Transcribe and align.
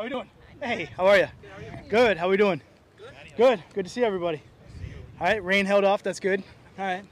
How 0.00 0.04
are 0.04 0.08
we 0.08 0.12
doing? 0.14 0.30
Hey, 0.62 0.88
how 0.96 1.06
are 1.08 1.18
you? 1.18 1.28
Good. 1.90 2.16
How 2.16 2.26
are 2.26 2.30
we 2.30 2.38
doing? 2.38 2.62
Good. 3.36 3.62
Good 3.74 3.84
to 3.84 3.90
see 3.90 4.02
everybody. 4.02 4.40
All 5.20 5.26
right, 5.26 5.44
rain 5.44 5.66
held 5.66 5.84
off. 5.84 6.02
That's 6.02 6.18
good. 6.18 6.42
All 6.78 6.86
right. 6.86 7.04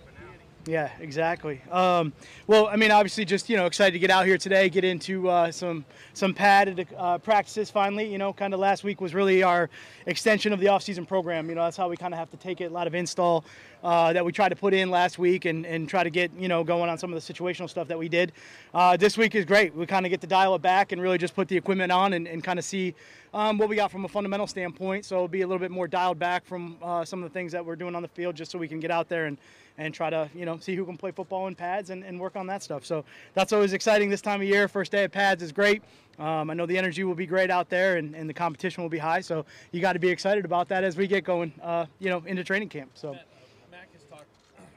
Yeah, 0.69 0.91
exactly. 1.01 1.63
Um, 1.71 2.13
well, 2.47 2.67
I 2.67 2.77
mean, 2.77 2.91
obviously, 2.91 3.25
just 3.25 3.49
you 3.49 3.57
know, 3.57 3.65
excited 3.65 3.93
to 3.93 3.99
get 3.99 4.11
out 4.11 4.27
here 4.27 4.37
today, 4.37 4.69
get 4.69 4.85
into 4.85 5.27
uh, 5.27 5.51
some 5.51 5.87
some 6.13 6.35
padded 6.35 6.87
uh, 6.95 7.17
practices. 7.17 7.71
Finally, 7.71 8.13
you 8.13 8.19
know, 8.19 8.35
kind 8.35 8.53
of 8.53 8.61
last 8.61 8.85
week 8.85 9.01
was 9.01 9.15
really 9.15 9.43
our 9.43 9.71
extension 10.05 10.53
of 10.53 10.61
the 10.61 10.69
off-season 10.69 11.07
program. 11.07 11.49
You 11.49 11.55
know, 11.55 11.65
that's 11.65 11.79
how 11.79 11.89
we 11.89 11.97
kind 11.97 12.13
of 12.13 12.19
have 12.19 12.31
to 12.33 12.37
take 12.37 12.61
it. 12.61 12.67
A 12.67 12.71
lot 12.71 12.87
of 12.87 12.95
install 12.95 13.47
uh, 13.83 14.13
that 14.13 14.23
we 14.23 14.31
tried 14.31 14.51
to 14.51 14.57
put 14.57 14.75
in 14.75 14.91
last 14.91 15.19
week 15.19 15.47
and, 15.47 15.65
and 15.65 15.89
try 15.89 16.05
to 16.05 16.11
get 16.11 16.31
you 16.39 16.49
know 16.49 16.63
going 16.63 16.91
on 16.91 16.99
some 16.99 17.15
of 17.15 17.27
the 17.27 17.33
situational 17.33 17.71
stuff 17.71 17.89
that 17.89 17.99
we 17.99 18.11
did. 18.11 18.33
Uh, 18.75 18.95
this 18.95 19.17
week 19.17 19.35
is 19.35 19.47
great. 19.47 19.75
We 19.75 19.87
kind 19.87 20.05
of 20.05 20.11
get 20.11 20.21
to 20.21 20.27
dial 20.27 20.55
it 20.55 20.61
back 20.61 20.93
and 20.93 21.01
really 21.01 21.17
just 21.17 21.35
put 21.35 21.49
the 21.49 21.57
equipment 21.57 21.93
on 21.93 22.13
and, 22.13 22.29
and 22.29 22.45
kind 22.45 22.59
of 22.59 22.65
see 22.67 22.95
um, 23.33 23.57
what 23.57 23.71
we 23.71 23.77
got 23.77 23.91
from 23.91 24.05
a 24.05 24.09
fundamental 24.09 24.47
standpoint. 24.47 25.07
So 25.07 25.17
it'll 25.17 25.29
be 25.29 25.41
a 25.41 25.47
little 25.47 25.61
bit 25.61 25.71
more 25.71 25.89
dialed 25.89 26.19
back 26.19 26.45
from 26.45 26.77
uh, 26.83 27.07
some 27.07 27.23
of 27.23 27.31
the 27.31 27.33
things 27.33 27.53
that 27.53 27.65
we're 27.65 27.77
doing 27.77 27.95
on 27.95 28.03
the 28.03 28.09
field, 28.09 28.37
just 28.37 28.51
so 28.51 28.59
we 28.59 28.69
can 28.69 28.81
get 28.81 28.91
out 28.91 29.09
there 29.09 29.25
and 29.25 29.39
and 29.79 29.95
try 29.95 30.11
to 30.11 30.29
you 30.35 30.45
know 30.45 30.59
see 30.59 30.75
who 30.75 30.85
can 30.85 30.97
play 30.97 31.11
football 31.13 31.47
in 31.47 31.55
pads 31.55 31.91
and, 31.91 32.05
and 32.05 32.21
work 32.21 32.37
on 32.37 32.47
that 32.49 32.63
stuff. 32.63 32.85
So 32.85 33.05
that's 33.35 33.53
always 33.53 33.73
exciting 33.73 34.11
this 34.11 34.21
time 34.21 34.43
of 34.43 34.47
year. 34.47 34.69
First 34.69 34.93
day 34.93 35.05
of 35.05 35.13
pads 35.13 35.43
is 35.43 35.53
great. 35.53 35.83
Um, 36.19 36.51
I 36.51 36.55
know 36.55 36.67
the 36.67 36.77
energy 36.77 37.05
will 37.05 37.15
be 37.15 37.27
great 37.27 37.51
out 37.51 37.71
there 37.71 37.97
and, 37.97 38.15
and 38.15 38.29
the 38.29 38.35
competition 38.35 38.83
will 38.83 38.91
be 38.91 38.99
high. 38.99 39.21
So 39.21 39.47
you 39.71 39.81
got 39.81 39.93
to 39.93 40.01
be 40.01 40.09
excited 40.09 40.45
about 40.45 40.69
that 40.69 40.83
as 40.83 40.97
we 40.97 41.07
get 41.07 41.23
going, 41.23 41.53
uh, 41.63 41.87
you 42.01 42.11
know, 42.11 42.23
into 42.27 42.43
training 42.43 42.69
camp. 42.69 42.91
So. 42.95 43.13
Matt, 43.13 43.21
uh, 43.21 43.71
Mac 43.71 43.93
has 43.93 44.03
talked 44.11 44.27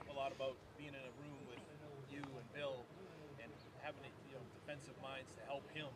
a 0.10 0.14
lot 0.14 0.32
about 0.36 0.54
being 0.78 0.90
in 0.90 0.96
a 0.96 1.14
room 1.18 1.34
with 1.50 1.58
you 2.14 2.22
and 2.22 2.54
Bill 2.54 2.86
and 3.42 3.52
having 3.82 4.00
you 4.30 4.36
know 4.36 4.44
defensive 4.54 4.94
minds 5.02 5.34
to 5.36 5.42
help 5.50 5.64
him 5.74 5.88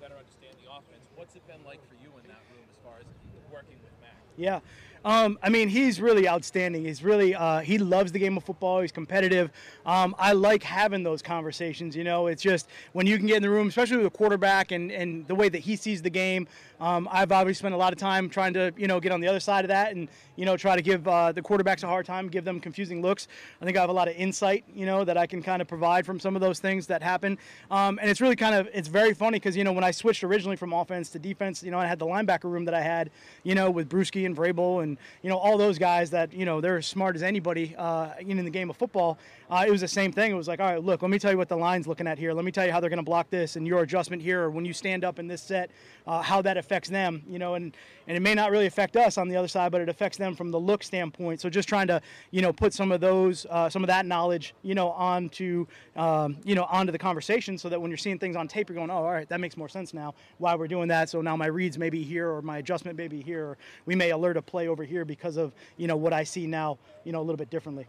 better 0.00 0.14
understand 0.14 0.54
the 0.62 0.70
offense. 0.70 1.04
What's 1.16 1.34
it 1.34 1.46
been 1.46 1.62
like 1.66 1.80
for 1.88 1.94
you 2.02 2.10
in 2.22 2.28
that 2.28 2.42
room 2.54 2.64
as 2.70 2.78
far 2.82 2.98
as 2.98 3.06
working 3.52 3.76
with 3.82 3.92
Mac? 4.00 4.16
Yeah. 4.36 4.60
Um, 5.04 5.38
I 5.42 5.48
mean, 5.48 5.68
he's 5.68 6.00
really 6.00 6.28
outstanding. 6.28 6.84
He's 6.84 7.02
really 7.02 7.34
uh, 7.34 7.60
he 7.60 7.78
loves 7.78 8.12
the 8.12 8.18
game 8.18 8.36
of 8.36 8.44
football. 8.44 8.80
He's 8.80 8.92
competitive. 8.92 9.50
Um, 9.86 10.14
I 10.18 10.32
like 10.32 10.62
having 10.62 11.02
those 11.02 11.22
conversations. 11.22 11.94
You 11.94 12.04
know, 12.04 12.26
it's 12.26 12.42
just 12.42 12.68
when 12.92 13.06
you 13.06 13.16
can 13.16 13.26
get 13.26 13.36
in 13.36 13.42
the 13.42 13.50
room, 13.50 13.68
especially 13.68 13.98
with 13.98 14.06
a 14.06 14.10
quarterback 14.10 14.72
and 14.72 14.90
and 14.90 15.26
the 15.26 15.34
way 15.34 15.48
that 15.48 15.60
he 15.60 15.76
sees 15.76 16.02
the 16.02 16.10
game. 16.10 16.48
Um, 16.80 17.08
I've 17.10 17.32
obviously 17.32 17.60
spent 17.60 17.74
a 17.74 17.76
lot 17.78 17.92
of 17.92 17.98
time 17.98 18.28
trying 18.28 18.52
to 18.54 18.72
you 18.76 18.86
know 18.86 19.00
get 19.00 19.12
on 19.12 19.20
the 19.20 19.28
other 19.28 19.40
side 19.40 19.64
of 19.64 19.68
that 19.68 19.92
and 19.92 20.08
you 20.36 20.44
know 20.44 20.56
try 20.56 20.76
to 20.76 20.82
give 20.82 21.06
uh, 21.08 21.32
the 21.32 21.42
quarterbacks 21.42 21.82
a 21.82 21.86
hard 21.86 22.06
time, 22.06 22.28
give 22.28 22.44
them 22.44 22.60
confusing 22.60 23.02
looks. 23.02 23.28
I 23.60 23.64
think 23.64 23.76
I 23.76 23.80
have 23.80 23.90
a 23.90 23.94
lot 23.94 24.08
of 24.08 24.14
insight, 24.14 24.64
you 24.74 24.86
know, 24.86 25.04
that 25.04 25.16
I 25.16 25.26
can 25.26 25.42
kind 25.42 25.62
of 25.62 25.68
provide 25.68 26.06
from 26.06 26.20
some 26.20 26.34
of 26.34 26.40
those 26.40 26.60
things 26.60 26.86
that 26.88 27.02
happen. 27.02 27.38
Um, 27.70 27.98
and 28.00 28.10
it's 28.10 28.20
really 28.20 28.36
kind 28.36 28.54
of 28.54 28.68
it's 28.72 28.88
very 28.88 29.14
funny 29.14 29.38
because 29.38 29.56
you 29.56 29.64
know 29.64 29.72
when 29.72 29.84
I 29.84 29.87
switched 29.90 30.24
originally 30.24 30.56
from 30.56 30.72
offense 30.72 31.10
to 31.10 31.18
defense, 31.18 31.62
you 31.62 31.70
know, 31.70 31.78
I 31.78 31.86
had 31.86 31.98
the 31.98 32.06
linebacker 32.06 32.44
room 32.44 32.64
that 32.66 32.74
I 32.74 32.80
had, 32.80 33.10
you 33.42 33.54
know, 33.54 33.70
with 33.70 33.88
Bruschi 33.88 34.26
and 34.26 34.36
Vrabel 34.36 34.82
and 34.82 34.98
you 35.22 35.28
know 35.28 35.38
all 35.38 35.58
those 35.58 35.78
guys 35.78 36.10
that 36.10 36.32
you 36.32 36.44
know 36.44 36.60
they're 36.60 36.78
as 36.78 36.86
smart 36.86 37.16
as 37.16 37.22
anybody 37.22 37.74
uh, 37.76 38.10
in 38.18 38.44
the 38.44 38.50
game 38.50 38.70
of 38.70 38.76
football. 38.76 39.18
Uh, 39.50 39.64
it 39.66 39.70
was 39.70 39.80
the 39.80 39.88
same 39.88 40.12
thing. 40.12 40.30
It 40.30 40.34
was 40.34 40.48
like, 40.48 40.60
all 40.60 40.66
right, 40.66 40.82
look, 40.82 41.00
let 41.00 41.10
me 41.10 41.18
tell 41.18 41.30
you 41.30 41.38
what 41.38 41.48
the 41.48 41.56
line's 41.56 41.86
looking 41.86 42.06
at 42.06 42.18
here. 42.18 42.34
Let 42.34 42.44
me 42.44 42.52
tell 42.52 42.66
you 42.66 42.72
how 42.72 42.80
they're 42.80 42.90
going 42.90 42.98
to 42.98 43.02
block 43.02 43.30
this 43.30 43.56
and 43.56 43.66
your 43.66 43.80
adjustment 43.82 44.20
here, 44.20 44.42
or 44.42 44.50
when 44.50 44.64
you 44.64 44.72
stand 44.72 45.04
up 45.04 45.18
in 45.18 45.26
this 45.26 45.42
set, 45.42 45.70
uh, 46.06 46.20
how 46.20 46.42
that 46.42 46.56
affects 46.56 46.88
them. 46.88 47.22
You 47.28 47.38
know, 47.38 47.54
and 47.54 47.76
and 48.06 48.16
it 48.16 48.20
may 48.20 48.34
not 48.34 48.50
really 48.50 48.66
affect 48.66 48.96
us 48.96 49.18
on 49.18 49.28
the 49.28 49.36
other 49.36 49.48
side, 49.48 49.72
but 49.72 49.80
it 49.80 49.88
affects 49.88 50.18
them 50.18 50.34
from 50.34 50.50
the 50.50 50.60
look 50.60 50.82
standpoint. 50.82 51.40
So 51.40 51.48
just 51.48 51.68
trying 51.68 51.86
to 51.88 52.00
you 52.30 52.42
know 52.42 52.52
put 52.52 52.72
some 52.74 52.92
of 52.92 53.00
those 53.00 53.46
uh, 53.50 53.68
some 53.68 53.82
of 53.82 53.88
that 53.88 54.06
knowledge 54.06 54.54
you 54.62 54.74
know 54.74 54.90
onto 54.90 55.66
um, 55.96 56.36
you 56.44 56.54
know 56.54 56.64
onto 56.64 56.92
the 56.92 56.98
conversation, 56.98 57.56
so 57.56 57.68
that 57.68 57.80
when 57.80 57.90
you're 57.90 57.98
seeing 57.98 58.18
things 58.18 58.36
on 58.36 58.48
tape, 58.48 58.68
you're 58.68 58.76
going, 58.76 58.90
oh, 58.90 58.94
all 58.94 59.12
right, 59.12 59.28
that 59.28 59.40
makes 59.40 59.56
more 59.56 59.68
sense 59.68 59.77
now. 59.94 60.14
Why 60.38 60.54
we're 60.54 60.68
doing 60.68 60.88
that? 60.88 61.08
So 61.08 61.20
now 61.20 61.36
my 61.36 61.46
reads 61.46 61.78
may 61.78 61.90
be 61.90 62.02
here, 62.02 62.28
or 62.30 62.42
my 62.42 62.58
adjustment 62.58 62.96
may 62.96 63.08
be 63.08 63.22
here, 63.22 63.44
or 63.44 63.58
we 63.86 63.94
may 63.94 64.10
alert 64.10 64.36
a 64.36 64.42
play 64.42 64.68
over 64.68 64.84
here 64.84 65.04
because 65.04 65.36
of 65.36 65.52
you 65.76 65.86
know 65.86 65.96
what 65.96 66.12
I 66.12 66.24
see 66.24 66.46
now 66.46 66.78
you 67.04 67.12
know 67.12 67.20
a 67.20 67.26
little 67.26 67.36
bit 67.36 67.50
differently. 67.50 67.86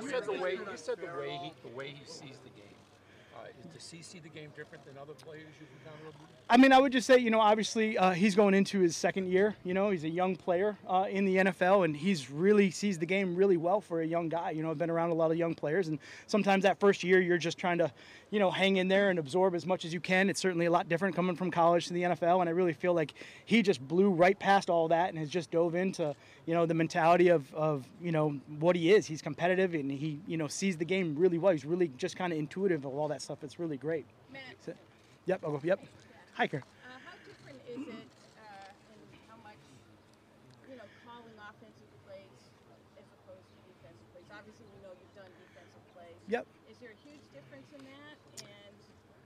You 0.00 0.08
said 0.10 0.24
the 0.24 0.40
way 0.40 0.52
you 0.52 0.66
said 0.76 0.98
the 0.98 1.06
way 1.18 1.38
he 1.42 1.52
the 1.68 1.74
way 1.74 1.88
he 1.88 2.04
sees 2.04 2.38
the 2.44 2.50
game. 2.50 2.61
See 3.82 4.20
the 4.20 4.28
game 4.28 4.50
different 4.56 4.84
than 4.86 4.94
other 4.96 5.12
players 5.12 5.48
you've 5.60 5.68
encountered? 5.84 6.14
I 6.48 6.56
mean, 6.56 6.72
I 6.72 6.78
would 6.78 6.92
just 6.92 7.06
say, 7.06 7.18
you 7.18 7.30
know, 7.30 7.40
obviously 7.40 7.96
uh, 7.96 8.12
he's 8.12 8.34
going 8.34 8.54
into 8.54 8.80
his 8.80 8.94
second 8.94 9.28
year. 9.28 9.56
You 9.64 9.74
know, 9.74 9.90
he's 9.90 10.04
a 10.04 10.08
young 10.08 10.36
player 10.36 10.76
uh, 10.86 11.06
in 11.10 11.24
the 11.24 11.36
NFL, 11.36 11.84
and 11.84 11.96
he's 11.96 12.30
really 12.30 12.70
sees 12.70 12.98
the 12.98 13.06
game 13.06 13.34
really 13.34 13.56
well 13.56 13.80
for 13.80 14.02
a 14.02 14.06
young 14.06 14.28
guy. 14.28 14.50
You 14.50 14.62
know, 14.62 14.70
I've 14.70 14.78
been 14.78 14.90
around 14.90 15.10
a 15.10 15.14
lot 15.14 15.30
of 15.30 15.36
young 15.36 15.54
players, 15.54 15.88
and 15.88 15.98
sometimes 16.26 16.62
that 16.62 16.78
first 16.78 17.02
year 17.02 17.20
you're 17.20 17.38
just 17.38 17.58
trying 17.58 17.78
to, 17.78 17.90
you 18.30 18.38
know, 18.38 18.50
hang 18.50 18.76
in 18.76 18.88
there 18.88 19.10
and 19.10 19.18
absorb 19.18 19.54
as 19.54 19.66
much 19.66 19.84
as 19.84 19.94
you 19.94 20.00
can. 20.00 20.28
It's 20.28 20.40
certainly 20.40 20.66
a 20.66 20.70
lot 20.70 20.88
different 20.88 21.16
coming 21.16 21.34
from 21.34 21.50
college 21.50 21.86
to 21.86 21.94
the 21.94 22.02
NFL, 22.02 22.40
and 22.40 22.48
I 22.48 22.52
really 22.52 22.74
feel 22.74 22.92
like 22.92 23.14
he 23.46 23.62
just 23.62 23.80
blew 23.88 24.10
right 24.10 24.38
past 24.38 24.68
all 24.68 24.88
that 24.88 25.08
and 25.08 25.18
has 25.18 25.30
just 25.30 25.50
dove 25.50 25.74
into, 25.74 26.14
you 26.46 26.54
know, 26.54 26.66
the 26.66 26.74
mentality 26.74 27.28
of, 27.28 27.52
of 27.54 27.86
you 28.00 28.12
know 28.12 28.38
what 28.58 28.76
he 28.76 28.92
is. 28.92 29.06
He's 29.06 29.22
competitive 29.22 29.74
and 29.74 29.90
he, 29.90 30.20
you 30.26 30.36
know, 30.36 30.48
sees 30.48 30.76
the 30.76 30.84
game 30.84 31.14
really 31.16 31.38
well. 31.38 31.52
He's 31.52 31.64
really 31.64 31.90
just 31.96 32.16
kind 32.16 32.32
of 32.32 32.38
intuitive 32.38 32.84
of 32.84 32.94
all 32.94 33.08
that 33.08 33.22
stuff. 33.22 33.42
It's 33.42 33.58
really 33.58 33.71
great. 33.76 34.06
Matt, 34.32 34.42
So, 34.64 34.72
yep. 35.26 35.40
I'll 35.44 35.52
go. 35.52 35.60
Yep. 35.62 35.80
Hiker. 36.34 36.58
uh, 36.58 36.98
how 37.04 37.14
different 37.28 37.60
is 37.68 37.82
it 37.88 38.08
uh, 38.40 38.92
and 38.92 39.00
how 39.28 39.36
much, 39.44 39.60
you 40.68 40.76
know, 40.76 40.88
calling 41.04 41.36
offensive 41.36 41.90
plays 42.08 42.40
as 42.96 43.04
opposed 43.04 43.44
to 43.44 43.58
defensive 43.68 44.08
plays? 44.16 44.28
Obviously, 44.32 44.64
we 44.72 44.78
know 44.80 44.92
you've 44.96 45.16
done 45.16 45.28
defensive 45.44 45.84
plays. 45.92 46.16
Yep. 46.28 46.46
Is 46.72 46.76
there 46.80 46.92
a 46.96 47.00
huge 47.04 47.24
difference 47.36 47.68
in 47.76 47.82
that? 47.84 48.16
And 48.48 48.76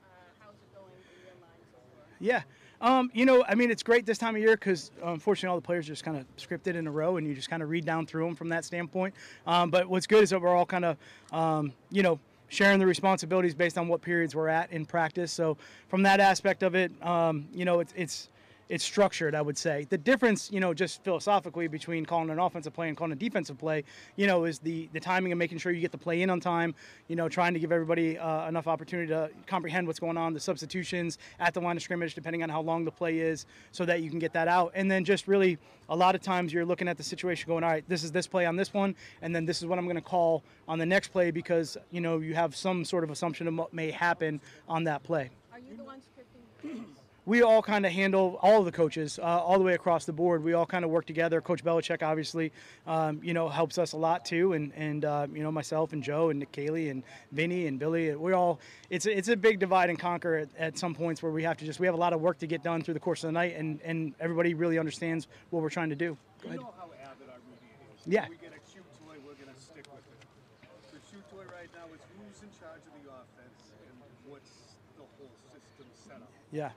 uh, 0.02 0.28
how's 0.42 0.58
it 0.58 0.70
going 0.74 0.90
in 0.90 1.18
your 1.30 1.38
mind 1.38 1.62
so 1.70 1.78
far? 1.94 2.04
Yeah. 2.18 2.42
Um, 2.82 3.10
you 3.14 3.24
know, 3.24 3.42
I 3.48 3.54
mean, 3.54 3.70
it's 3.70 3.82
great 3.82 4.04
this 4.04 4.18
time 4.18 4.34
of 4.34 4.42
year 4.42 4.54
because 4.56 4.90
unfortunately 5.02 5.48
all 5.48 5.56
the 5.56 5.64
players 5.64 5.86
are 5.86 5.92
just 5.94 6.04
kind 6.04 6.18
of 6.18 6.26
scripted 6.36 6.74
in 6.74 6.86
a 6.86 6.90
row, 6.90 7.16
and 7.16 7.26
you 7.26 7.34
just 7.34 7.48
kind 7.48 7.62
of 7.62 7.70
read 7.70 7.86
down 7.86 8.04
through 8.04 8.26
them 8.26 8.34
from 8.34 8.50
that 8.50 8.66
standpoint. 8.66 9.14
Um, 9.46 9.70
but 9.70 9.88
what's 9.88 10.06
good 10.06 10.22
is 10.22 10.30
that 10.30 10.40
we're 10.42 10.54
all 10.54 10.66
kind 10.66 10.84
of, 10.84 10.96
um, 11.32 11.72
you 11.90 12.02
know, 12.02 12.18
sharing 12.48 12.78
the 12.78 12.86
responsibilities 12.86 13.54
based 13.54 13.78
on 13.78 13.88
what 13.88 14.02
periods 14.02 14.34
we're 14.34 14.48
at 14.48 14.70
in 14.72 14.86
practice. 14.86 15.32
So 15.32 15.56
from 15.88 16.02
that 16.04 16.20
aspect 16.20 16.62
of 16.62 16.74
it, 16.74 16.92
um, 17.04 17.48
you 17.52 17.64
know, 17.64 17.80
it's 17.80 17.92
it's 17.96 18.28
it's 18.68 18.84
structured, 18.84 19.34
I 19.34 19.42
would 19.42 19.56
say. 19.56 19.86
The 19.88 19.98
difference, 19.98 20.50
you 20.50 20.60
know, 20.60 20.74
just 20.74 21.02
philosophically 21.04 21.68
between 21.68 22.04
calling 22.04 22.30
an 22.30 22.38
offensive 22.38 22.72
play 22.72 22.88
and 22.88 22.96
calling 22.96 23.12
a 23.12 23.16
defensive 23.16 23.58
play, 23.58 23.84
you 24.16 24.26
know, 24.26 24.44
is 24.44 24.58
the 24.58 24.88
the 24.92 25.00
timing 25.00 25.32
and 25.32 25.38
making 25.38 25.58
sure 25.58 25.72
you 25.72 25.80
get 25.80 25.92
the 25.92 25.98
play 25.98 26.22
in 26.22 26.30
on 26.30 26.40
time. 26.40 26.74
You 27.08 27.16
know, 27.16 27.28
trying 27.28 27.54
to 27.54 27.60
give 27.60 27.72
everybody 27.72 28.18
uh, 28.18 28.48
enough 28.48 28.66
opportunity 28.66 29.08
to 29.08 29.30
comprehend 29.46 29.86
what's 29.86 30.00
going 30.00 30.16
on, 30.16 30.32
the 30.32 30.40
substitutions 30.40 31.18
at 31.38 31.54
the 31.54 31.60
line 31.60 31.76
of 31.76 31.82
scrimmage, 31.82 32.14
depending 32.14 32.42
on 32.42 32.48
how 32.48 32.60
long 32.60 32.84
the 32.84 32.90
play 32.90 33.18
is, 33.18 33.46
so 33.72 33.84
that 33.84 34.02
you 34.02 34.10
can 34.10 34.18
get 34.18 34.32
that 34.32 34.48
out. 34.48 34.72
And 34.74 34.90
then 34.90 35.04
just 35.04 35.28
really, 35.28 35.58
a 35.88 35.96
lot 35.96 36.14
of 36.14 36.20
times 36.20 36.52
you're 36.52 36.64
looking 36.64 36.88
at 36.88 36.96
the 36.96 37.02
situation, 37.02 37.46
going, 37.48 37.62
all 37.62 37.70
right, 37.70 37.84
this 37.88 38.02
is 38.02 38.10
this 38.10 38.26
play 38.26 38.46
on 38.46 38.56
this 38.56 38.74
one, 38.74 38.96
and 39.22 39.34
then 39.34 39.44
this 39.44 39.58
is 39.58 39.66
what 39.66 39.78
I'm 39.78 39.84
going 39.84 39.96
to 39.96 40.02
call 40.02 40.42
on 40.66 40.78
the 40.78 40.86
next 40.86 41.08
play 41.08 41.30
because 41.30 41.76
you 41.90 42.00
know 42.00 42.18
you 42.18 42.34
have 42.34 42.56
some 42.56 42.84
sort 42.84 43.04
of 43.04 43.10
assumption 43.10 43.46
of 43.46 43.54
what 43.54 43.72
may 43.72 43.90
happen 43.90 44.40
on 44.68 44.84
that 44.84 45.02
play 45.02 45.30
Are 45.52 45.58
you 45.58 45.76
the 45.76 45.84
one 45.84 45.98
scripting 45.98 46.42
the 46.62 46.68
plays? 46.68 46.95
We 47.26 47.42
all 47.42 47.60
kind 47.60 47.84
of 47.84 47.90
handle 47.90 48.38
all 48.40 48.60
of 48.60 48.66
the 48.66 48.72
coaches 48.72 49.18
uh, 49.18 49.24
all 49.24 49.58
the 49.58 49.64
way 49.64 49.74
across 49.74 50.04
the 50.04 50.12
board. 50.12 50.44
We 50.44 50.52
all 50.52 50.64
kind 50.64 50.84
of 50.84 50.92
work 50.92 51.06
together. 51.06 51.40
Coach 51.40 51.64
Belichick 51.64 52.00
obviously, 52.00 52.52
um, 52.86 53.20
you 53.20 53.34
know, 53.34 53.48
helps 53.48 53.78
us 53.78 53.92
a 53.92 53.96
lot 53.96 54.24
too, 54.24 54.52
and 54.52 54.72
and 54.76 55.04
uh, 55.04 55.26
you 55.32 55.42
know 55.42 55.50
myself 55.50 55.92
and 55.92 56.04
Joe 56.04 56.30
and 56.30 56.38
Nick 56.38 56.52
Caley 56.52 56.88
and 56.88 57.02
Vinny 57.32 57.66
and 57.66 57.80
Billy. 57.80 58.14
We 58.14 58.32
all 58.32 58.60
it's 58.90 59.06
a, 59.06 59.18
it's 59.18 59.28
a 59.28 59.36
big 59.36 59.58
divide 59.58 59.90
and 59.90 59.98
conquer 59.98 60.36
at, 60.36 60.48
at 60.56 60.78
some 60.78 60.94
points 60.94 61.20
where 61.20 61.32
we 61.32 61.42
have 61.42 61.56
to 61.56 61.64
just 61.64 61.80
we 61.80 61.86
have 61.86 61.96
a 61.96 61.98
lot 61.98 62.12
of 62.12 62.20
work 62.20 62.38
to 62.38 62.46
get 62.46 62.62
done 62.62 62.82
through 62.82 62.94
the 62.94 63.00
course 63.00 63.24
of 63.24 63.28
the 63.28 63.32
night, 63.32 63.56
and 63.56 63.80
and 63.82 64.14
everybody 64.20 64.54
really 64.54 64.78
understands 64.78 65.26
what 65.50 65.64
we're 65.64 65.68
trying 65.68 65.90
to 65.90 65.96
do. 65.96 66.16
Go 66.42 66.50
You 66.52 66.56
know 66.58 66.72
how 66.78 66.84
avid 67.02 67.28
our 67.28 67.42
media 67.50 67.74
is. 67.96 68.06
Yeah. 68.06 68.28
We 68.28 68.36
get 68.36 68.54
a 68.54 68.62
cute 68.70 68.86
toy, 69.02 69.18
we're 69.26 69.34
gonna 69.34 69.58
stick 69.58 69.84
with 69.90 69.98
it. 69.98 70.70
The 70.92 71.00
shoot 71.10 71.24
toy 71.28 71.42
right 71.50 71.70
now 71.74 71.90
is 71.92 72.00
who's 72.14 72.38
in 72.46 72.54
charge 72.54 72.86
of 72.86 72.94
the 73.02 73.10
offense 73.10 73.60
and 73.82 73.98
what's 74.30 74.78
the 74.94 75.02
whole 75.18 75.34
system 75.50 75.86
set 76.06 76.22
up. 76.22 76.30
Yeah. 76.52 76.70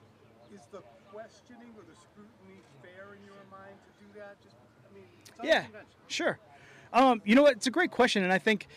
Is 0.54 0.62
the 0.72 0.82
questioning 1.12 1.74
or 1.78 1.84
the 1.84 1.96
scrutiny 1.96 2.62
fair 2.82 3.13
in 3.16 3.24
your 3.25 3.44
mind 3.51 3.75
to 3.86 4.04
do 4.04 4.19
that? 4.19 4.36
Just, 4.44 4.56
I 4.90 4.94
mean, 4.94 5.04
it's 5.28 5.31
Yeah, 5.44 5.66
sure. 6.07 6.40
Um, 6.92 7.22
you 7.24 7.36
know 7.36 7.44
what? 7.44 7.54
It's 7.54 7.68
a 7.68 7.72
great 7.72 7.92
question, 7.92 8.24
and 8.24 8.34
I 8.34 8.40
think 8.40 8.68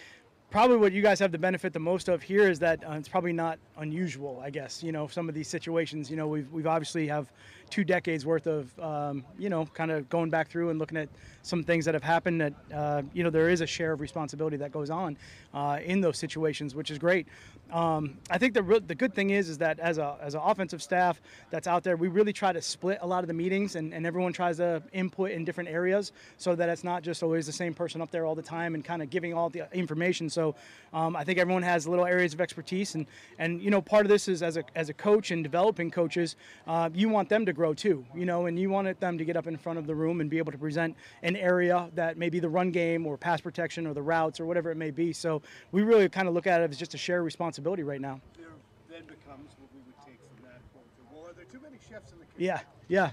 probably 0.52 0.76
what 0.76 0.92
you 0.92 1.00
guys 1.00 1.18
have 1.18 1.32
the 1.32 1.38
benefit 1.38 1.72
the 1.72 1.80
most 1.80 2.08
of 2.08 2.22
here 2.22 2.48
is 2.48 2.58
that 2.58 2.84
uh, 2.86 2.92
it's 2.92 3.08
probably 3.08 3.32
not 3.32 3.58
unusual. 3.78 4.38
I 4.44 4.50
guess 4.50 4.82
you 4.82 4.92
know 4.92 5.08
some 5.08 5.28
of 5.28 5.34
these 5.34 5.48
situations. 5.48 6.10
You 6.10 6.16
know, 6.16 6.28
we've 6.28 6.52
we've 6.52 6.66
obviously 6.66 7.08
have 7.08 7.32
two 7.70 7.84
decades 7.84 8.26
worth 8.26 8.46
of 8.46 8.78
um, 8.78 9.24
you 9.38 9.48
know 9.48 9.64
kind 9.66 9.90
of 9.90 10.08
going 10.10 10.28
back 10.28 10.48
through 10.48 10.68
and 10.68 10.78
looking 10.78 10.98
at 10.98 11.08
some 11.40 11.64
things 11.64 11.86
that 11.86 11.94
have 11.94 12.02
happened. 12.02 12.40
That 12.42 12.52
uh, 12.72 13.02
you 13.14 13.24
know 13.24 13.30
there 13.30 13.48
is 13.48 13.62
a 13.62 13.66
share 13.66 13.92
of 13.92 14.00
responsibility 14.00 14.58
that 14.58 14.72
goes 14.72 14.90
on 14.90 15.16
uh, 15.54 15.78
in 15.82 16.02
those 16.02 16.18
situations, 16.18 16.74
which 16.74 16.90
is 16.90 16.98
great. 16.98 17.26
Um, 17.72 18.18
I 18.30 18.36
think 18.36 18.52
the 18.52 18.82
the 18.86 18.94
good 18.94 19.14
thing 19.14 19.30
is 19.30 19.48
is 19.48 19.56
that 19.58 19.80
as 19.80 19.96
a 19.96 20.18
as 20.20 20.34
an 20.34 20.42
offensive 20.44 20.82
staff 20.82 21.22
that's 21.48 21.66
out 21.66 21.82
there, 21.82 21.96
we 21.96 22.08
really 22.08 22.32
try 22.32 22.52
to 22.52 22.60
split 22.60 22.98
a 23.00 23.06
lot 23.06 23.24
of 23.24 23.28
the 23.28 23.34
meetings, 23.34 23.76
and, 23.76 23.94
and 23.94 24.06
everyone 24.06 24.34
tries 24.34 24.58
to 24.58 24.82
input 24.92 25.30
in 25.30 25.42
different 25.42 25.70
areas 25.70 26.12
so 26.36 26.54
that 26.54 26.68
it's 26.68 26.84
not 26.84 27.02
just 27.02 27.22
always 27.22 27.46
the 27.46 27.52
same 27.52 27.72
person 27.72 28.02
up 28.02 28.10
there 28.10 28.26
all 28.26 28.34
the 28.34 28.42
time 28.42 28.74
and 28.74 28.84
kind 28.84 29.00
of 29.00 29.08
giving 29.08 29.32
all 29.32 29.48
the 29.48 29.66
information. 29.72 30.28
So 30.28 30.54
um, 30.92 31.16
I 31.16 31.24
think 31.24 31.38
everyone 31.38 31.62
has 31.62 31.88
little 31.88 32.04
areas 32.04 32.34
of 32.34 32.42
expertise, 32.42 32.94
and 32.94 33.06
and 33.38 33.62
you 33.62 33.70
know 33.70 33.80
part 33.80 34.04
of 34.04 34.10
this 34.10 34.28
is 34.28 34.42
as 34.42 34.58
a 34.58 34.64
as 34.74 34.90
a 34.90 34.94
coach 34.94 35.30
and 35.30 35.42
developing 35.42 35.90
coaches, 35.90 36.36
uh, 36.66 36.90
you 36.92 37.08
want 37.08 37.30
them 37.30 37.46
to 37.46 37.54
grow 37.54 37.72
too, 37.72 38.04
you 38.14 38.26
know, 38.26 38.46
and 38.46 38.58
you 38.58 38.68
wanted 38.68 39.00
them 39.00 39.16
to 39.16 39.24
get 39.24 39.34
up 39.34 39.46
in 39.46 39.56
front 39.56 39.78
of 39.78 39.86
the 39.86 39.94
room 39.94 40.20
and 40.20 40.28
be 40.28 40.36
able 40.36 40.52
to 40.52 40.58
present 40.58 40.94
an 41.22 41.36
area 41.36 41.88
that 41.94 42.18
maybe 42.18 42.38
the 42.38 42.48
run 42.50 42.70
game 42.70 43.06
or 43.06 43.16
pass 43.16 43.40
protection 43.40 43.86
or 43.86 43.94
the 43.94 44.02
routes 44.02 44.40
or 44.40 44.44
whatever 44.44 44.70
it 44.70 44.76
may 44.76 44.90
be. 44.90 45.10
So 45.10 45.40
we 45.70 45.80
really 45.80 46.06
kind 46.10 46.28
of 46.28 46.34
look 46.34 46.46
at 46.46 46.60
it 46.60 46.70
as 46.70 46.76
just 46.76 46.92
a 46.92 46.98
shared 46.98 47.24
responsibility 47.24 47.61
right 47.64 48.00
now. 48.00 48.20
There 48.36 48.48
then 48.90 49.02
becomes 49.02 49.50
what 49.58 49.70
we 49.72 49.80
would 49.86 49.96
take 50.04 50.18
from 50.20 50.44
that 50.44 50.60
quote. 50.72 50.84
Well, 51.12 51.30
are 51.30 51.34
there 51.34 51.44
too 51.44 51.60
many 51.62 51.76
chefs 51.88 52.12
in 52.12 52.18
the 52.18 52.24
kitchen? 52.24 52.44
Yeah, 52.44 52.60
yeah. 52.88 53.10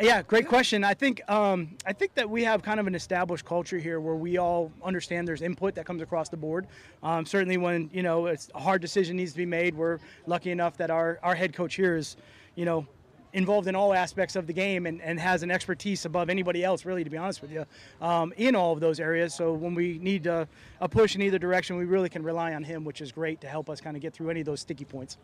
Yeah, 0.00 0.22
great 0.22 0.48
question. 0.48 0.84
I 0.84 0.94
think 0.94 1.20
um, 1.30 1.76
I 1.86 1.92
think 1.92 2.14
that 2.14 2.28
we 2.28 2.42
have 2.44 2.62
kind 2.62 2.80
of 2.80 2.86
an 2.86 2.94
established 2.94 3.44
culture 3.44 3.78
here 3.78 4.00
where 4.00 4.14
we 4.14 4.38
all 4.38 4.72
understand 4.82 5.28
there's 5.28 5.42
input 5.42 5.74
that 5.74 5.84
comes 5.84 6.00
across 6.00 6.28
the 6.30 6.36
board. 6.36 6.66
Um, 7.02 7.26
certainly, 7.26 7.58
when 7.58 7.90
you 7.92 8.02
know 8.02 8.26
it's 8.26 8.48
a 8.54 8.60
hard 8.60 8.80
decision 8.80 9.16
needs 9.16 9.32
to 9.32 9.36
be 9.38 9.46
made, 9.46 9.74
we're 9.74 9.98
lucky 10.26 10.50
enough 10.50 10.76
that 10.78 10.90
our, 10.90 11.18
our 11.22 11.34
head 11.34 11.52
coach 11.52 11.74
here 11.74 11.96
is, 11.96 12.16
you 12.54 12.64
know, 12.64 12.86
involved 13.32 13.66
in 13.66 13.74
all 13.74 13.94
aspects 13.94 14.36
of 14.36 14.46
the 14.46 14.52
game 14.52 14.86
and, 14.86 15.00
and 15.00 15.18
has 15.18 15.42
an 15.42 15.50
expertise 15.50 16.04
above 16.04 16.28
anybody 16.28 16.62
else, 16.64 16.84
really, 16.84 17.04
to 17.04 17.10
be 17.10 17.16
honest 17.16 17.40
with 17.40 17.50
you, 17.50 17.64
um, 18.00 18.32
in 18.36 18.54
all 18.54 18.72
of 18.72 18.80
those 18.80 19.00
areas. 19.00 19.34
So 19.34 19.52
when 19.52 19.74
we 19.74 19.98
need 19.98 20.26
a, 20.26 20.46
a 20.80 20.88
push 20.88 21.14
in 21.14 21.22
either 21.22 21.38
direction, 21.38 21.76
we 21.76 21.84
really 21.84 22.08
can 22.08 22.22
rely 22.22 22.54
on 22.54 22.62
him, 22.62 22.84
which 22.84 23.00
is 23.00 23.10
great 23.12 23.40
to 23.40 23.48
help 23.48 23.70
us 23.70 23.80
kind 23.80 23.96
of 23.96 24.02
get 24.02 24.12
through 24.12 24.30
any 24.30 24.40
of 24.40 24.46
those 24.46 24.60
sticky 24.60 24.84
points. 24.84 25.16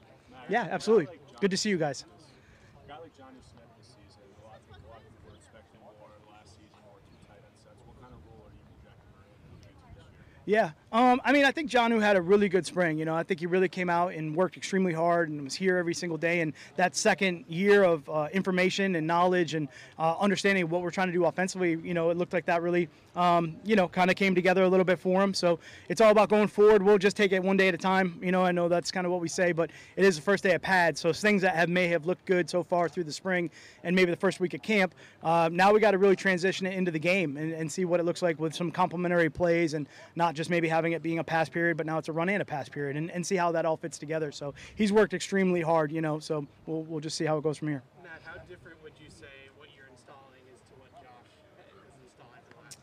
Yeah, 0.48 0.66
absolutely. 0.70 1.08
Good 1.40 1.50
to 1.50 1.56
see 1.56 1.68
you 1.68 1.76
guys. 1.76 2.04
A 2.04 2.88
guy 2.88 2.96
like 2.96 3.12
Jonnu 3.12 3.36
Smith 3.44 3.68
this 3.76 3.92
season, 3.92 4.24
a 4.40 4.48
lot 4.48 4.56
of 4.56 4.64
people, 4.64 4.88
a 4.88 4.96
lot 4.96 5.04
of 5.04 5.04
people 5.04 5.28
were 5.28 5.36
expecting 5.36 5.78
more 5.84 6.08
last 6.32 6.56
season, 6.56 6.80
more 6.88 6.96
two 7.04 7.20
tight 7.28 7.44
end 7.44 7.52
sets. 7.60 7.76
What 7.84 8.00
kind 8.00 8.16
of 8.16 8.20
role 8.24 8.48
are 8.48 8.54
you 8.56 8.64
projecting 8.80 9.12
for 9.12 9.28
him 9.28 9.36
in 9.44 9.60
the 9.60 9.68
this 9.68 10.08
year? 10.08 10.37
Yeah, 10.48 10.70
um, 10.90 11.20
I 11.22 11.32
mean, 11.32 11.44
I 11.44 11.52
think 11.52 11.68
John 11.68 11.92
Jonnu 11.92 12.00
had 12.00 12.16
a 12.16 12.22
really 12.22 12.48
good 12.48 12.64
spring. 12.64 12.98
You 12.98 13.04
know, 13.04 13.14
I 13.14 13.22
think 13.22 13.40
he 13.40 13.46
really 13.46 13.68
came 13.68 13.90
out 13.90 14.14
and 14.14 14.34
worked 14.34 14.56
extremely 14.56 14.94
hard 14.94 15.28
and 15.28 15.44
was 15.44 15.54
here 15.54 15.76
every 15.76 15.92
single 15.92 16.16
day. 16.16 16.40
And 16.40 16.54
that 16.76 16.96
second 16.96 17.44
year 17.46 17.84
of 17.84 18.08
uh, 18.08 18.28
information 18.32 18.96
and 18.96 19.06
knowledge 19.06 19.54
and 19.54 19.68
uh, 19.98 20.16
understanding 20.18 20.66
what 20.70 20.80
we're 20.80 20.90
trying 20.90 21.08
to 21.08 21.12
do 21.12 21.26
offensively, 21.26 21.78
you 21.82 21.92
know, 21.92 22.08
it 22.08 22.16
looked 22.16 22.32
like 22.32 22.46
that 22.46 22.62
really, 22.62 22.88
um, 23.16 23.56
you 23.64 23.76
know, 23.76 23.86
kind 23.86 24.10
of 24.10 24.16
came 24.16 24.34
together 24.34 24.62
a 24.62 24.68
little 24.68 24.84
bit 24.84 24.98
for 24.98 25.22
him. 25.22 25.34
So 25.34 25.58
it's 25.90 26.00
all 26.00 26.10
about 26.10 26.30
going 26.30 26.48
forward. 26.48 26.82
We'll 26.82 26.96
just 26.96 27.16
take 27.16 27.32
it 27.32 27.42
one 27.42 27.58
day 27.58 27.68
at 27.68 27.74
a 27.74 27.78
time. 27.78 28.18
You 28.22 28.32
know, 28.32 28.42
I 28.42 28.52
know 28.52 28.68
that's 28.68 28.90
kind 28.90 29.04
of 29.04 29.12
what 29.12 29.20
we 29.20 29.28
say, 29.28 29.52
but 29.52 29.70
it 29.96 30.06
is 30.06 30.16
the 30.16 30.22
first 30.22 30.42
day 30.42 30.54
of 30.54 30.62
pad. 30.62 30.96
So 30.96 31.12
things 31.12 31.42
that 31.42 31.54
have 31.54 31.68
may 31.68 31.88
have 31.88 32.06
looked 32.06 32.24
good 32.24 32.48
so 32.48 32.62
far 32.62 32.88
through 32.88 33.04
the 33.04 33.12
spring 33.12 33.50
and 33.84 33.94
maybe 33.94 34.10
the 34.10 34.16
first 34.16 34.40
week 34.40 34.54
of 34.54 34.62
camp, 34.62 34.94
uh, 35.22 35.50
now 35.52 35.72
we 35.72 35.80
got 35.80 35.90
to 35.90 35.98
really 35.98 36.16
transition 36.16 36.66
it 36.66 36.72
into 36.72 36.90
the 36.90 36.98
game 36.98 37.36
and, 37.36 37.52
and 37.52 37.70
see 37.70 37.84
what 37.84 38.00
it 38.00 38.04
looks 38.04 38.22
like 38.22 38.40
with 38.40 38.54
some 38.54 38.70
complementary 38.70 39.28
plays 39.28 39.74
and 39.74 39.86
not 40.16 40.34
just 40.38 40.48
maybe 40.48 40.68
having 40.68 40.92
it 40.92 41.02
being 41.02 41.18
a 41.18 41.24
pass 41.24 41.50
period, 41.50 41.76
but 41.76 41.84
now 41.84 41.98
it's 41.98 42.08
a 42.08 42.12
run 42.12 42.30
and 42.30 42.40
a 42.40 42.44
pass 42.44 42.68
period 42.70 42.96
and, 42.96 43.10
and 43.10 43.26
see 43.26 43.36
how 43.36 43.52
that 43.52 43.66
all 43.66 43.76
fits 43.76 43.98
together. 43.98 44.32
So 44.32 44.54
he's 44.76 44.90
worked 44.90 45.12
extremely 45.12 45.60
hard, 45.60 45.92
you 45.92 46.00
know, 46.00 46.18
so 46.18 46.46
we'll, 46.64 46.84
we'll 46.84 47.00
just 47.00 47.18
see 47.18 47.26
how 47.26 47.36
it 47.36 47.42
goes 47.42 47.58
from 47.58 47.68
here. 47.68 47.82
Matt, 48.02 48.22
how 48.24 48.34
different 48.48 48.82
would 48.82 48.92
you 48.98 49.10
say 49.10 49.26
what 49.58 49.68
you're 49.76 49.88
installing 49.90 50.40
is 50.54 50.60
to 50.60 50.74
what 50.80 50.90
Josh 51.02 51.28
is 51.60 51.74
installing 52.04 52.40
for 52.48 52.56
the 52.56 52.62
last 52.64 52.78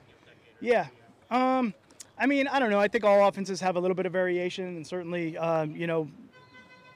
you 0.62 0.69
know, 0.69 0.78
decade? 0.84 0.92
Yeah. 1.31 1.57
Um, 1.57 1.74
I 2.19 2.28
mean, 2.28 2.48
I 2.48 2.60
don't 2.60 2.69
know. 2.69 2.80
I 2.80 2.88
think 2.88 3.04
all 3.04 3.28
offenses 3.28 3.60
have 3.62 3.75
a 3.78 3.80
little 3.80 3.96
bit 3.96 4.06
of 4.06 4.12
variation, 4.12 4.66
and 4.68 4.86
certainly, 4.86 5.38
um, 5.38 5.75
you 5.75 5.88
know, 5.88 6.08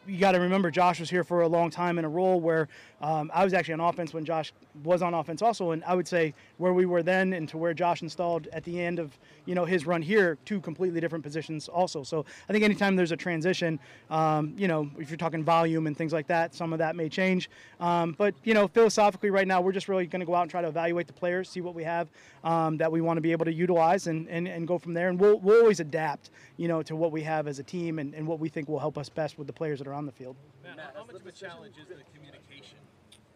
you 0.07 0.17
got 0.17 0.31
to 0.31 0.39
remember 0.39 0.71
Josh 0.71 0.99
was 0.99 1.09
here 1.09 1.23
for 1.23 1.41
a 1.41 1.47
long 1.47 1.69
time 1.69 1.99
in 1.99 2.05
a 2.05 2.09
role 2.09 2.39
where 2.39 2.67
um, 3.01 3.31
I 3.33 3.43
was 3.43 3.53
actually 3.53 3.75
on 3.75 3.81
offense 3.81 4.13
when 4.13 4.25
Josh 4.25 4.51
was 4.83 5.01
on 5.01 5.13
offense 5.13 5.41
also, 5.41 5.71
and 5.71 5.83
I 5.83 5.95
would 5.95 6.07
say 6.07 6.33
where 6.57 6.73
we 6.73 6.85
were 6.85 7.03
then 7.03 7.33
and 7.33 7.47
to 7.49 7.57
where 7.57 7.73
Josh 7.73 8.01
installed 8.01 8.47
at 8.47 8.63
the 8.63 8.81
end 8.81 8.99
of 8.99 9.17
you 9.45 9.55
know 9.55 9.65
his 9.65 9.85
run 9.85 10.01
here, 10.01 10.37
two 10.45 10.59
completely 10.61 10.99
different 10.99 11.23
positions 11.23 11.67
also. 11.67 12.03
So 12.03 12.25
I 12.47 12.53
think 12.53 12.63
anytime 12.63 12.95
there's 12.95 13.11
a 13.11 13.17
transition, 13.17 13.79
um, 14.09 14.53
you 14.57 14.67
know, 14.67 14.89
if 14.97 15.09
you're 15.09 15.17
talking 15.17 15.43
volume 15.43 15.87
and 15.87 15.97
things 15.97 16.13
like 16.13 16.27
that, 16.27 16.55
some 16.55 16.73
of 16.73 16.79
that 16.79 16.95
may 16.95 17.09
change. 17.09 17.49
Um, 17.79 18.15
but 18.17 18.35
you 18.43 18.53
know, 18.53 18.67
philosophically, 18.67 19.29
right 19.29 19.47
now 19.47 19.61
we're 19.61 19.71
just 19.71 19.87
really 19.87 20.05
going 20.05 20.21
to 20.21 20.25
go 20.25 20.35
out 20.35 20.43
and 20.43 20.51
try 20.51 20.61
to 20.61 20.67
evaluate 20.67 21.07
the 21.07 21.13
players, 21.13 21.49
see 21.49 21.61
what 21.61 21.75
we 21.75 21.83
have 21.83 22.07
um, 22.43 22.77
that 22.77 22.91
we 22.91 23.01
want 23.01 23.17
to 23.17 23.21
be 23.21 23.31
able 23.31 23.45
to 23.45 23.53
utilize, 23.53 24.07
and, 24.07 24.27
and, 24.29 24.47
and 24.47 24.67
go 24.67 24.77
from 24.77 24.93
there. 24.93 25.09
And 25.09 25.19
we'll 25.19 25.39
we'll 25.39 25.61
always 25.61 25.79
adapt, 25.79 26.31
you 26.57 26.67
know, 26.67 26.81
to 26.83 26.95
what 26.95 27.11
we 27.11 27.21
have 27.23 27.47
as 27.47 27.59
a 27.59 27.63
team 27.63 27.99
and, 27.99 28.13
and 28.13 28.25
what 28.25 28.39
we 28.39 28.49
think 28.49 28.67
will 28.67 28.79
help 28.79 28.97
us 28.97 29.09
best 29.09 29.37
with 29.37 29.47
the 29.47 29.53
players 29.53 29.79
that 29.79 29.87
are 29.87 29.88
on 29.93 30.05
the 30.05 30.11
field. 30.11 30.35
Matt, 30.63 30.79
how, 30.79 31.01
how 31.01 31.05
much 31.05 31.19
of 31.19 31.27
a 31.27 31.31
challenge 31.31 31.75
is 31.77 31.87
the 31.87 32.03
communication 32.13 32.79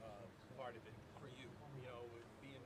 uh, 0.03 0.07
part 0.57 0.75
of 0.75 0.83
it 0.85 0.95
for 1.19 1.27
you? 1.27 1.47
You 1.79 1.83
know, 1.87 2.01
being, 2.41 2.63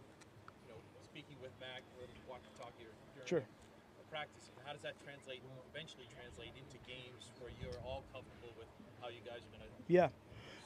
you 0.63 0.69
know, 0.69 0.79
speaking 1.03 1.37
with 1.41 1.51
Mac, 1.59 1.81
or 1.97 2.05
walkie-talkie 2.27 2.85
or 2.85 2.93
during 3.15 3.27
Sure. 3.27 3.45
the 3.45 4.05
practice. 4.11 4.51
How 4.65 4.73
does 4.73 4.83
that 4.83 4.99
translate, 5.03 5.41
eventually 5.71 6.07
translate 6.11 6.51
into 6.59 6.77
games 6.83 7.31
where 7.39 7.51
you're 7.61 7.79
all 7.87 8.03
comfortable 8.11 8.51
with 8.59 8.67
how 8.99 9.07
you 9.07 9.23
guys 9.23 9.39
are 9.41 9.51
going 9.55 9.63
to 9.63 9.71
Yeah. 9.87 10.09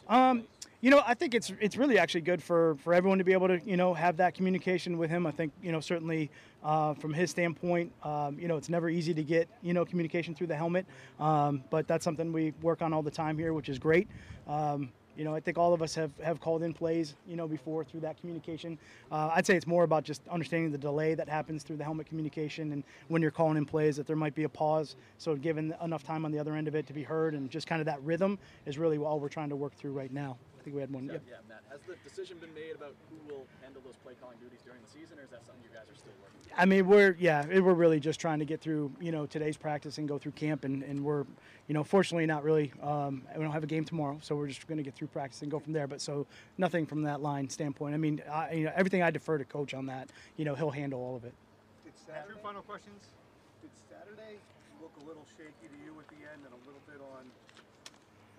Um, 0.08 0.44
you 0.82 0.90
know, 0.90 1.04
I 1.06 1.14
think 1.14 1.36
it's 1.36 1.52
it's 1.60 1.78
really 1.78 2.00
actually 2.00 2.22
good 2.22 2.42
for, 2.42 2.76
for 2.84 2.94
everyone 2.94 3.20
to 3.20 3.24
be 3.24 3.34
able 3.34 3.48
to 3.48 3.62
you 3.64 3.78
know 3.78 3.94
have 3.94 4.18
that 4.18 4.34
communication 4.34 4.98
with 4.98 5.12
him. 5.12 5.28
I 5.28 5.32
think 5.32 5.54
you 5.62 5.72
know 5.72 5.80
certainly 5.80 6.32
uh, 6.64 6.96
from 6.96 7.14
his 7.14 7.30
standpoint, 7.30 7.92
um, 8.04 8.38
you 8.40 8.48
know 8.48 8.58
it's 8.58 8.70
never 8.70 8.90
easy 8.90 9.14
to 9.14 9.24
get 9.24 9.48
you 9.62 9.74
know 9.74 9.86
communication 9.86 10.34
through 10.34 10.48
the 10.48 10.56
helmet, 10.56 10.88
um, 11.20 11.64
but 11.70 11.88
that's 11.88 12.04
something 12.04 12.34
we 12.34 12.54
work 12.64 12.82
on 12.82 12.94
all 12.94 13.04
the 13.04 13.12
time 13.12 13.38
here, 13.38 13.54
which 13.54 13.70
is 13.70 13.78
great. 13.78 14.08
Um, 14.48 14.90
you 15.18 15.24
know, 15.24 15.36
I 15.36 15.40
think 15.40 15.58
all 15.58 15.74
of 15.74 15.82
us 15.82 15.94
have, 15.96 16.12
have 16.24 16.40
called 16.40 16.64
in 16.64 16.74
plays, 16.74 17.16
you 17.28 17.36
know, 17.36 17.48
before 17.48 17.84
through 17.84 18.02
that 18.02 18.20
communication. 18.20 18.78
Uh, 19.12 19.32
I'd 19.34 19.46
say 19.46 19.56
it's 19.56 19.68
more 19.68 19.84
about 19.84 20.04
just 20.04 20.22
understanding 20.30 20.72
the 20.72 20.78
delay 20.78 21.14
that 21.16 21.28
happens 21.28 21.64
through 21.64 21.78
the 21.78 21.84
helmet 21.84 22.08
communication 22.08 22.72
and 22.72 22.84
when 23.08 23.22
you're 23.22 23.32
calling 23.32 23.58
in 23.58 23.66
plays 23.66 23.98
that 23.98 24.08
there 24.08 24.16
might 24.16 24.36
be 24.36 24.44
a 24.44 24.50
pause. 24.50 24.96
So 25.18 25.36
given 25.36 25.74
enough 25.84 26.04
time 26.04 26.26
on 26.26 26.32
the 26.32 26.40
other 26.40 26.56
end 26.56 26.68
of 26.68 26.76
it 26.76 26.88
to 26.88 26.94
be 26.94 27.04
heard 27.04 27.34
and 27.34 27.50
just 27.50 27.68
kind 27.68 27.82
of 27.82 27.86
that 27.86 28.02
rhythm 28.04 28.40
is 28.66 28.78
really 28.78 28.98
all 28.98 29.20
we're 29.20 29.30
trying 29.30 29.50
to 29.50 29.56
work 29.56 29.76
through 29.76 29.92
right 29.92 30.12
now. 30.12 30.38
I 30.62 30.64
think 30.64 30.76
we 30.76 30.82
had 30.82 30.94
one. 30.94 31.06
Yeah, 31.06 31.14
Yep. 31.14 31.22
yeah, 31.28 31.36
Matt. 31.50 31.64
Has 31.72 31.80
the 31.88 31.96
decision 32.08 32.38
been 32.38 32.54
made 32.54 32.76
about 32.76 32.94
who 33.10 33.34
will 33.34 33.48
handle 33.64 33.82
those 33.84 33.96
play 34.04 34.14
calling 34.22 34.38
duties 34.38 34.60
during 34.64 34.80
the 34.80 34.88
season, 34.88 35.18
or 35.18 35.24
is 35.24 35.32
that 35.32 35.44
something 35.44 35.64
you 35.64 35.74
guys 35.76 35.90
are 35.90 35.96
still 35.98 36.14
working? 36.22 36.38
On? 36.54 36.60
I 36.60 36.66
mean, 36.66 36.86
we're 36.86 37.16
yeah, 37.18 37.44
it- 37.50 37.62
we're 37.64 37.74
really 37.74 38.00
just 38.00 38.20
trying 38.20 38.38
to 38.40 38.46
get 38.46 38.62
through 38.62 38.92
you 39.02 39.12
know 39.12 39.26
today's 39.26 39.58
practice 39.58 39.98
and 39.98 40.08
go 40.08 40.20
through 40.20 40.34
camp, 40.34 40.64
and, 40.64 40.84
and 40.84 41.04
we're 41.04 41.26
you 41.68 41.74
know 41.74 41.84
fortunately 41.84 42.28
not 42.28 42.44
really 42.44 42.72
um, 42.84 43.24
we 43.36 43.42
don't 43.42 43.54
have 43.54 43.64
a 43.64 43.68
game 43.74 43.84
tomorrow, 43.86 44.20
so 44.22 44.36
we're 44.36 44.48
just 44.48 44.68
going 44.68 44.78
to 44.78 44.84
get 44.84 44.94
through 44.94 45.08
practice 45.08 45.42
and 45.42 45.50
go 45.50 45.58
from 45.58 45.74
there. 45.74 45.88
But 45.88 46.00
so 46.00 46.28
nothing 46.60 46.86
from 46.86 47.02
that 47.04 47.24
line 47.24 47.50
standpoint. 47.50 47.96
I 47.96 47.98
mean, 47.98 48.22
I, 48.32 48.52
you 48.54 48.64
know 48.66 48.74
everything 48.76 49.02
I 49.02 49.10
defer 49.10 49.40
to 49.40 49.46
coach 49.46 49.74
on 49.74 49.88
that. 49.88 50.10
You 50.38 50.46
know 50.46 50.54
he'll 50.54 50.70
handle 50.70 51.00
all 51.02 51.16
of 51.16 51.26
it. 51.26 51.34
Did 51.84 51.94
Saturday, 52.06 52.38
final 52.44 52.62
questions. 52.62 53.02
did 53.64 53.72
Saturday 53.90 54.38
look 54.80 54.92
a 55.02 55.08
little 55.08 55.26
shaky 55.38 55.66
to 55.74 55.78
you 55.84 55.98
at 56.00 56.08
the 56.10 56.22
end 56.32 56.46
and 56.46 56.54
a 56.54 56.62
little 56.68 56.82
bit 56.86 57.02
on 57.18 57.26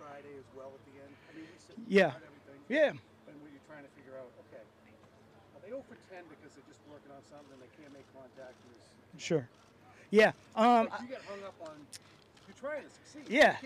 Friday 0.03 0.35
as 0.35 0.47
well 0.51 0.67
at 0.75 0.83
the 0.83 0.95
end? 0.99 1.13
I 1.15 1.31
mean, 1.31 1.47
said 1.63 1.79
Yeah. 1.87 2.11
everything. 2.11 2.59
Yeah. 2.67 2.91
And 2.91 3.39
trying 3.63 3.87
to 3.87 3.91
figure 3.95 4.19
out, 4.19 4.27
okay, 4.51 4.59
are 4.59 5.61
they 5.63 5.71
0 5.71 5.79
for 5.87 5.95
10 6.11 6.27
because 6.27 6.51
they're 6.51 6.67
just 6.67 6.83
working 6.91 7.11
on 7.15 7.23
something 7.31 7.55
and 7.55 7.61
they 7.63 7.71
can't 7.79 7.95
make 7.95 8.07
contact? 8.11 8.59
And 8.59 8.75
Sure. 9.15 9.47
Yeah. 10.11 10.35
Um, 10.59 10.91
like 10.91 11.01
you 11.07 11.15
get 11.15 11.23
hung 11.23 11.39
up 11.47 11.55
on, 11.63 11.75
trying 12.63 12.83
to 12.83 12.89
succeed. 12.89 13.23
Yeah. 13.29 13.57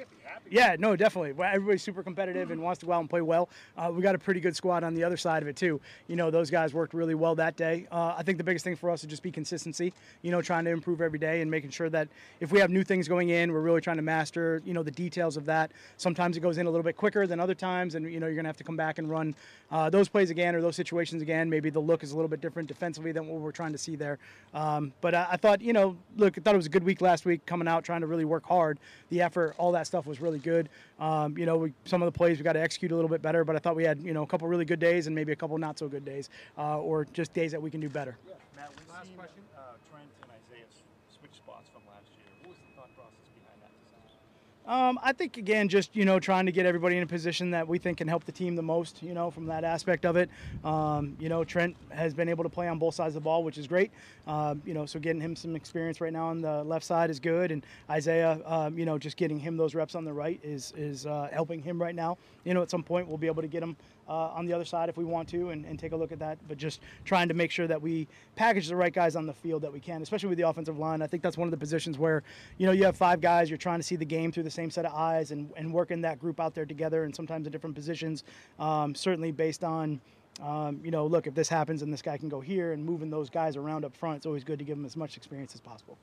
Yeah, 0.49 0.75
no, 0.79 0.95
definitely. 0.95 1.31
Everybody's 1.43 1.83
super 1.83 2.03
competitive 2.03 2.51
and 2.51 2.61
wants 2.61 2.79
to 2.79 2.85
go 2.85 2.93
out 2.93 3.01
and 3.01 3.09
play 3.09 3.21
well. 3.21 3.49
Uh, 3.77 3.91
we 3.93 4.01
got 4.01 4.15
a 4.15 4.17
pretty 4.17 4.39
good 4.39 4.55
squad 4.55 4.83
on 4.83 4.93
the 4.93 5.03
other 5.03 5.17
side 5.17 5.41
of 5.43 5.49
it 5.49 5.55
too. 5.55 5.79
You 6.07 6.15
know, 6.15 6.31
those 6.31 6.49
guys 6.49 6.73
worked 6.73 6.93
really 6.93 7.15
well 7.15 7.35
that 7.35 7.55
day. 7.57 7.87
Uh, 7.91 8.15
I 8.17 8.23
think 8.23 8.37
the 8.37 8.43
biggest 8.43 8.63
thing 8.63 8.75
for 8.75 8.89
us 8.89 9.03
is 9.03 9.09
just 9.09 9.23
be 9.23 9.31
consistency. 9.31 9.93
You 10.21 10.31
know, 10.31 10.41
trying 10.41 10.65
to 10.65 10.71
improve 10.71 11.01
every 11.01 11.19
day 11.19 11.41
and 11.41 11.51
making 11.51 11.71
sure 11.71 11.89
that 11.89 12.07
if 12.39 12.51
we 12.51 12.59
have 12.59 12.69
new 12.69 12.83
things 12.83 13.07
going 13.07 13.29
in, 13.29 13.51
we're 13.51 13.61
really 13.61 13.81
trying 13.81 13.97
to 13.97 14.01
master. 14.01 14.61
You 14.65 14.73
know, 14.73 14.83
the 14.83 14.91
details 14.91 15.37
of 15.37 15.45
that. 15.45 15.71
Sometimes 15.97 16.37
it 16.37 16.41
goes 16.41 16.57
in 16.57 16.65
a 16.65 16.69
little 16.69 16.83
bit 16.83 16.95
quicker 16.95 17.27
than 17.27 17.39
other 17.39 17.55
times, 17.55 17.95
and 17.95 18.11
you 18.11 18.19
know, 18.19 18.27
you're 18.27 18.35
gonna 18.35 18.49
have 18.49 18.57
to 18.57 18.63
come 18.63 18.77
back 18.77 18.99
and 18.99 19.09
run 19.09 19.35
uh, 19.71 19.89
those 19.89 20.07
plays 20.07 20.29
again 20.29 20.55
or 20.55 20.61
those 20.61 20.75
situations 20.75 21.21
again. 21.21 21.49
Maybe 21.49 21.69
the 21.69 21.79
look 21.79 22.03
is 22.03 22.11
a 22.11 22.15
little 22.15 22.29
bit 22.29 22.41
different 22.41 22.67
defensively 22.67 23.11
than 23.11 23.27
what 23.27 23.41
we're 23.41 23.51
trying 23.51 23.73
to 23.73 23.77
see 23.77 23.95
there. 23.95 24.17
Um, 24.53 24.93
but 25.01 25.13
I, 25.13 25.27
I 25.31 25.37
thought, 25.37 25.61
you 25.61 25.73
know, 25.73 25.97
look, 26.15 26.37
I 26.37 26.41
thought 26.41 26.53
it 26.53 26.57
was 26.57 26.67
a 26.67 26.69
good 26.69 26.83
week 26.83 27.01
last 27.01 27.25
week 27.25 27.45
coming 27.45 27.67
out 27.67 27.83
trying 27.83 28.01
to 28.01 28.07
really 28.07 28.25
work 28.25 28.45
hard. 28.45 28.79
The 29.09 29.21
effort, 29.21 29.55
all 29.57 29.71
that 29.73 29.87
stuff 29.87 30.05
was 30.05 30.19
really 30.19 30.39
good. 30.39 30.69
Um, 30.99 31.37
you 31.37 31.45
know, 31.45 31.57
we, 31.57 31.73
some 31.85 32.01
of 32.01 32.05
the 32.11 32.17
plays 32.17 32.37
we 32.37 32.43
got 32.43 32.53
to 32.53 32.61
execute 32.61 32.91
a 32.91 32.95
little 32.95 33.09
bit 33.09 33.21
better, 33.21 33.43
but 33.45 33.55
I 33.55 33.59
thought 33.59 33.75
we 33.75 33.83
had, 33.83 34.01
you 34.01 34.13
know, 34.13 34.23
a 34.23 34.27
couple 34.27 34.47
really 34.47 34.65
good 34.65 34.79
days 34.79 35.07
and 35.07 35.15
maybe 35.15 35.31
a 35.31 35.35
couple 35.35 35.57
not 35.57 35.79
so 35.79 35.87
good 35.87 36.03
days, 36.05 36.29
uh, 36.57 36.79
or 36.79 37.05
just 37.13 37.33
days 37.33 37.51
that 37.51 37.61
we 37.61 37.71
can 37.71 37.79
do 37.79 37.89
better. 37.89 38.17
Matt, 38.55 38.69
we've 38.77 38.87
Last 38.89 39.15
question. 39.15 39.43
Uh, 39.55 39.77
Trent 39.91 40.09
and 40.23 40.31
Isaiah 40.31 40.65
s- 40.67 40.81
switch 41.19 41.37
spots 41.37 41.69
from 41.71 41.83
last 41.87 42.09
year. 42.17 42.25
What 42.41 42.49
was 42.49 42.57
the 42.65 42.73
thought 42.75 42.89
process 42.97 43.29
behind 43.37 43.61
that 43.61 43.71
decision? 43.77 44.19
Um, 44.67 44.99
I 45.01 45.13
think 45.13 45.37
again, 45.37 45.69
just 45.69 45.95
you 45.95 46.03
know, 46.03 46.19
trying 46.19 46.45
to 46.45 46.51
get 46.51 46.65
everybody 46.65 46.97
in 46.97 47.03
a 47.03 47.07
position 47.07 47.51
that 47.51 47.65
we 47.65 47.77
think 47.77 47.99
can 47.99 48.07
help 48.07 48.25
the 48.25 48.33
team 48.33 48.55
the 48.55 48.61
most. 48.61 49.01
You 49.01 49.13
know, 49.13 49.31
from 49.31 49.45
that 49.45 49.63
aspect 49.63 50.05
of 50.05 50.17
it. 50.17 50.29
Um, 50.65 51.15
you 51.19 51.29
know, 51.29 51.45
Trent 51.45 51.77
has 51.89 52.13
been 52.13 52.27
able 52.27 52.43
to 52.43 52.49
play 52.49 52.67
on 52.67 52.77
both 52.77 52.93
sides 52.93 53.15
of 53.15 53.23
the 53.23 53.25
ball, 53.25 53.43
which 53.43 53.57
is 53.57 53.65
great. 53.65 53.91
Um, 54.27 54.61
you 54.65 54.73
know, 54.73 54.85
so 54.85 54.99
getting 54.99 55.21
him 55.21 55.37
some 55.37 55.55
experience 55.55 56.01
right 56.01 56.11
now 56.11 56.27
on 56.27 56.41
the 56.41 56.65
left 56.65 56.85
side 56.85 57.09
is 57.09 57.19
good, 57.19 57.51
and 57.51 57.65
Isaiah, 57.89 58.41
um, 58.45 58.77
you 58.77 58.85
know, 58.85 58.97
just 58.97 59.15
getting 59.15 59.39
him 59.39 59.55
those 59.55 59.73
reps 59.73 59.95
on 59.95 60.03
the 60.03 60.13
right 60.13 60.39
is 60.43 60.73
is 60.75 61.05
uh, 61.05 61.29
helping 61.31 61.61
him 61.61 61.81
right 61.81 61.95
now. 61.95 62.17
You 62.43 62.53
know, 62.53 62.61
at 62.61 62.69
some 62.69 62.83
point 62.83 63.07
we'll 63.07 63.17
be 63.17 63.27
able 63.27 63.43
to 63.43 63.47
get 63.47 63.63
him 63.63 63.77
uh, 64.07 64.29
on 64.29 64.45
the 64.45 64.53
other 64.53 64.65
side 64.65 64.89
if 64.89 64.97
we 64.97 65.05
want 65.05 65.27
to 65.29 65.49
and, 65.49 65.65
and 65.65 65.77
take 65.77 65.91
a 65.91 65.95
look 65.95 66.11
at 66.11 66.19
that. 66.19 66.37
But 66.47 66.57
just 66.57 66.81
trying 67.05 67.27
to 67.27 67.33
make 67.33 67.51
sure 67.51 67.67
that 67.67 67.81
we 67.81 68.07
package 68.35 68.67
the 68.67 68.75
right 68.75 68.93
guys 68.93 69.15
on 69.15 69.25
the 69.25 69.33
field 69.33 69.61
that 69.63 69.73
we 69.73 69.79
can, 69.79 70.01
especially 70.01 70.29
with 70.29 70.37
the 70.37 70.47
offensive 70.47 70.77
line. 70.77 71.01
I 71.01 71.07
think 71.07 71.23
that's 71.23 71.37
one 71.37 71.47
of 71.47 71.51
the 71.51 71.57
positions 71.57 71.97
where, 71.97 72.23
you 72.57 72.65
know, 72.65 72.71
you 72.71 72.83
have 72.85 72.97
five 72.97 73.21
guys, 73.21 73.49
you're 73.49 73.57
trying 73.57 73.79
to 73.79 73.83
see 73.83 73.95
the 73.95 74.05
game 74.05 74.31
through 74.31 74.43
the 74.43 74.51
same 74.51 74.69
set 74.69 74.85
of 74.85 74.93
eyes 74.93 75.31
and, 75.31 75.51
and 75.57 75.73
working 75.73 76.01
that 76.01 76.19
group 76.19 76.39
out 76.39 76.53
there 76.53 76.65
together 76.65 77.03
and 77.03 77.15
sometimes 77.15 77.45
in 77.45 77.51
different 77.51 77.75
positions, 77.75 78.23
um, 78.59 78.95
certainly 78.95 79.31
based 79.31 79.63
on. 79.63 79.99
Um, 80.39 80.79
you 80.83 80.91
know, 80.91 81.07
look, 81.07 81.25
if 81.25 81.33
this 81.33 81.49
happens 81.49 81.81
and 81.81 81.91
this 81.91 82.03
guy 82.03 82.15
can 82.15 82.29
go 82.29 82.39
here 82.39 82.73
and 82.73 82.85
moving 82.85 83.09
those 83.09 83.27
guys 83.27 83.57
around 83.57 83.83
up 83.83 83.95
front, 83.95 84.17
it's 84.17 84.27
always 84.27 84.43
good 84.43 84.59
to 84.59 84.65
give 84.65 84.77
them 84.77 84.85
as 84.85 84.95
much 84.95 85.17
experience 85.17 85.55
as 85.55 85.61
possible. 85.61 85.97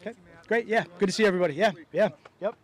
Okay, 0.00 0.12
great. 0.48 0.66
Yeah, 0.66 0.82
good 0.98 1.06
to 1.06 1.12
see 1.12 1.24
everybody. 1.24 1.54
Yeah, 1.54 1.70
yeah, 1.92 2.08
yep. 2.40 2.56